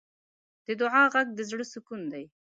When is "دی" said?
2.11-2.25